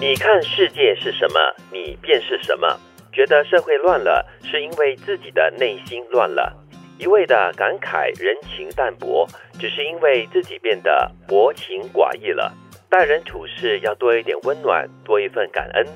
[0.00, 1.38] 你看世界是什么，
[1.70, 2.66] 你便是什么。
[3.12, 6.56] 觉得社会乱了，是因为自己的内心乱了。
[6.96, 9.28] 一味的感慨人情淡薄，
[9.58, 12.50] 只是因为自己变得薄情寡义了。
[12.88, 15.86] 待人处事要多一点温暖，多一份感恩。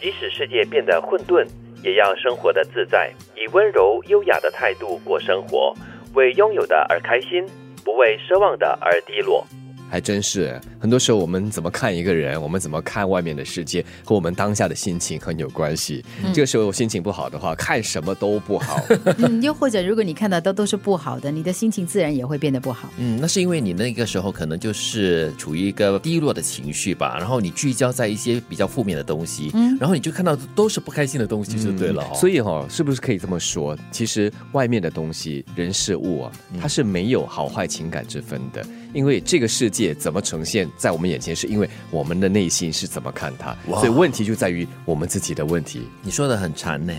[0.00, 1.46] 即使世界变得混沌，
[1.84, 5.72] 也要生活的自在，以温柔优雅的态度过生活，
[6.14, 7.46] 为拥有的而开心，
[7.84, 9.46] 不为奢望的而低落。
[9.92, 16.02] 还真是，很多时候我们怎么看一个人，我们怎么看外面的世界，和我们当下的心情很有关系。
[16.32, 18.80] 这个时候心情不好的话，看什么都不好。
[19.20, 22.88] 嗯，又或者如果你看到的都是不好的，你的心情自然也会变得不好。
[22.96, 32.02] 嗯，那是因为你那个时候可能就是处于一个低落的情绪吧，然后你聚焦在一些比较负面的东西，嗯，然后你就看到都是不开心的东西，就对了。
[32.14, 33.76] 所以哈，是不是可以这么说？
[33.90, 38.64] 其实外面的东西、人事物啊，它是没有好坏情感之分的。
[38.92, 45.82] 因为这个世界怎么呈现在我们眼前，是因为我们的内心是怎么看它，所以问题就在于我们自己的问题。
[46.02, 46.92] 你说的很禅呢。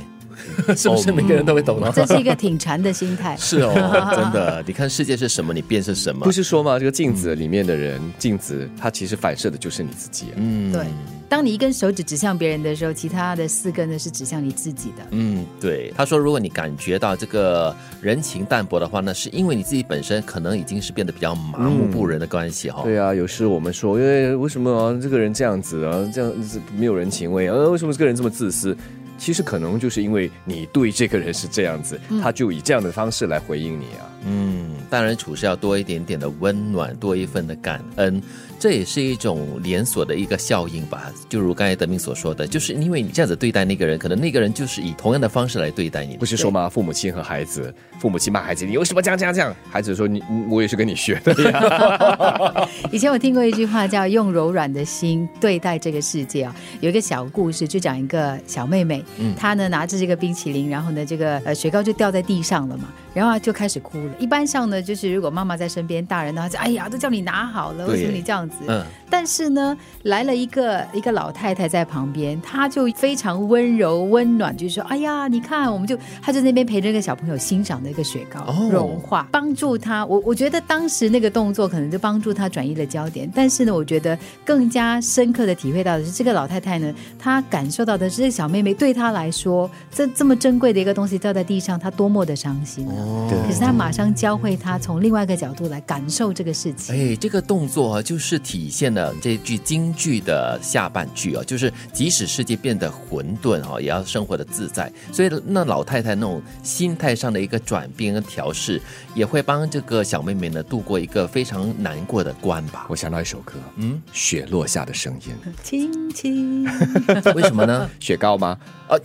[0.76, 1.92] 是不是每个人都会懂呢？
[1.96, 3.36] 这是一个挺馋的心态。
[3.40, 3.74] 是哦，
[4.16, 4.64] 真的。
[4.66, 6.24] 你看世界是什么，你便是什么。
[6.24, 6.78] 不是说吗？
[6.80, 10.28] 这个镜子里面的人，镜子它其实反射的就是你自己。
[10.36, 10.86] 嗯，对。
[11.30, 15.04] 当你一根手指指向别人的时候，其他的四根呢是指向你自己的。
[15.10, 15.92] 嗯，对。
[15.98, 22.84] 他说，如果你感觉到这个人情淡薄的话，那是因为你自己本身可能已经是变得比较麻木不仁的关系哈。
[22.84, 27.56] 对啊，有时我们说，因为为什么这个人这样子啊，这样子没有人情味啊？
[27.70, 28.78] 为什么这个人这么自私？
[29.24, 34.12] 其实可能就是因为你对这个人是这样子，他就以这样的方式来回应你啊。
[34.26, 38.22] 嗯，待人处事要多一点点的温暖，多一份的感恩，
[38.60, 41.10] 这也是一种连锁的一个效应吧。
[41.30, 46.18] 就如刚才德明所说的，就是因为你这样子对待那个人，可能那个人就是以同样的方式来对待你。
[46.18, 46.68] 不是说吗？
[46.68, 49.56] 父母亲和孩子，父母亲骂孩子，你为什么这样这样这样？
[49.70, 52.70] 孩子说你，我也是跟你学的呀。
[52.92, 56.56] 以前我听过一句话，叫用柔软的心对待这个世界啊。
[56.80, 59.04] 有一个小故事，就讲一个小妹妹，
[59.38, 62.86] 她呢拿着这个冰淇淋，然后呢这个呃雪糕就掉在地上了嘛。
[63.14, 64.14] 然后就开始哭了。
[64.18, 68.56] 一般上呢，就是如果妈妈在身边，大人呢就哎呀，都叫你拿好了，为什么你这样子？
[68.68, 68.84] 嗯。
[69.08, 80.04] 但是呢，来了一个一个老太太在旁边，她就非常温柔温暖，就是说，哎呀，你看，我们就她在那边陪着那个小朋友欣赏那个雪糕融化，帮助他。
[80.08, 83.32] 我我觉得当时那个动作可能就帮助他转移了焦点。
[83.36, 93.28] 但是呢，我觉得更加深刻的体会到的是，这个老太太呢，她感受到的是，这小妹妹对她来说，这这么珍贵的一个东西掉在地上，他多么的伤心啊！
[93.48, 96.96] 可是他马上教会他从另外一个角度来感受这个事情。
[96.96, 104.92] 哎，这个动作啊，就是体现了这句京剧的下半句啊，就是即使世界变得混沌啊，也要生活的自在。
[105.12, 108.82] 所以那老太太那种心态上的一个转变跟调试，
[109.16, 112.86] 也会帮这个小妹妹呢度过一个非常难过的关吧。
[112.90, 115.34] 我想到一首歌，嗯，雪落下的声音，
[115.64, 116.64] 轻轻，
[117.36, 117.90] 为什么呢？
[118.00, 118.58] 雪糕吗？
[118.88, 118.98] 啊，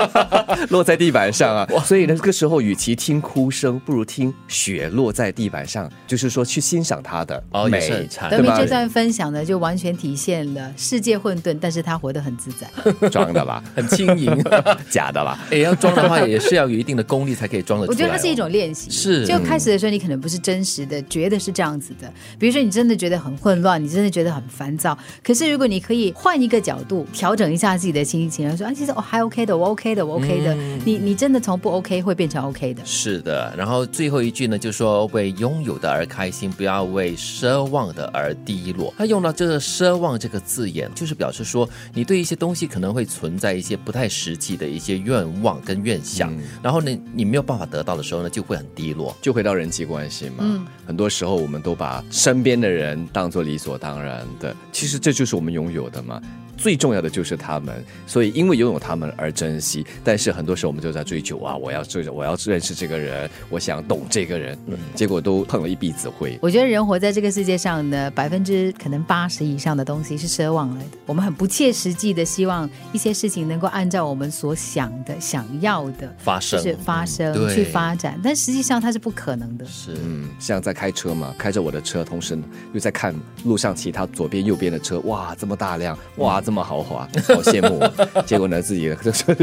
[0.70, 8.08] 落在地板上啊，所以呢，这个时候与其听哭声，不如听雪落在地板上，就是说去欣赏它的美。
[8.30, 12.68] 德明这段分享呢，就完全体现了世界混沌，但是他活得很自在，
[13.08, 14.30] 装的吧，很轻盈，
[14.90, 15.38] 假的吧？
[15.50, 17.94] 哎，要装的话，也是要有一定的功力才可以装得出来。
[17.94, 19.26] 我觉得它是一种练习，是。
[19.26, 24.96] 就开始的时候，你可能不是真实的觉得是这样子的，比如说你真的觉得很混乱，你真的觉得很烦躁。
[25.22, 30.54] 可是如果你可以换一个角度，调整一下自己的心情，说啊，其实我还 OK 的，我 OK 的，我 OK 的。
[30.84, 32.82] 你你真的从不 OK 会变成 OK 的。
[32.84, 38.92] 是的，然后最后一句呢，就说为拥有的而开心，不要为奢望的而低落。
[38.98, 49.16] 他用到这个“奢望”这个字眼，就是表示说，你对一些东西可能会存在一些不太实际的一些愿望跟愿想，然后呢，你没有办法得到的时候呢，就会很低落。
[49.20, 56.20] 就回到人际关系嘛，嗯，很多时候我们都把身边的人当做理所当然的，其实这就是我们拥有的嘛。
[56.56, 59.84] 最重要的就是他们，所以因为拥有他们而珍惜。
[60.02, 64.56] 但是很多时候我们就在追求啊，我要追，我要认识这个人，我想懂这个人，
[64.94, 66.38] 结果都碰了一鼻子灰。
[66.40, 70.98] 我觉得人活在这个世界上呢，百分之可能八十以上的东西是奢望来的。
[71.06, 79.64] 我们很不切实际的希望一些事情能够按照我们所想的、想要的发生，是发生去发展，但实际上它是不可能的。
[79.66, 82.38] 是，嗯，像在开车嘛，开着我的车，同时
[82.72, 83.14] 又在看
[83.44, 87.80] 路上其他左边、右边的车，哇，这么大辆，哇，这么豪华， 好羡慕。
[88.22, 88.94] 结果呢，自己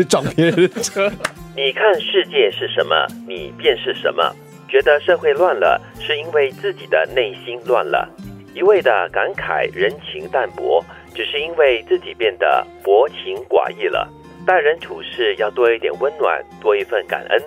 [0.08, 1.12] 撞别人的车。
[1.56, 4.34] 你看世界是什么，你便是什么。
[4.70, 8.08] 觉得社会乱了，是因为自己的内心乱了。
[8.54, 10.84] 一味的感慨人情淡薄，
[11.14, 14.08] 只是因为自己变得薄情寡义了。
[14.46, 17.42] 待人处事要多一点温暖，多一份感恩。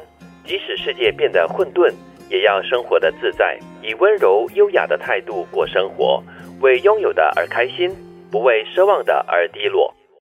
[0.47, 1.93] 即使世界变得混沌，
[2.29, 6.23] 也要生活的自在，以温柔优雅的态度过生活，
[6.61, 7.91] 为拥有的而开心，
[8.35, 9.95] 不为奢望的而低落。